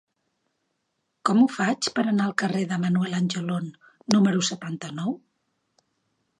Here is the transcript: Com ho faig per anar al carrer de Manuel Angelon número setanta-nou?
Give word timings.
Com 1.29 1.41
ho 1.41 1.45
faig 1.57 1.89
per 1.99 2.05
anar 2.13 2.25
al 2.29 2.33
carrer 2.43 2.63
de 2.73 2.81
Manuel 2.87 3.15
Angelon 3.21 3.71
número 4.17 4.45
setanta-nou? 4.51 5.17